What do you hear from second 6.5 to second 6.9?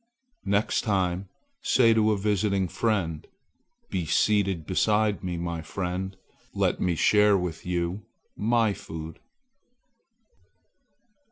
Let